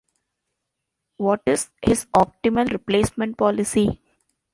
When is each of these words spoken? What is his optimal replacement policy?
What 1.17 1.43
is 1.45 1.69
his 1.83 2.05
optimal 2.07 2.71
replacement 2.71 3.37
policy? 3.37 4.01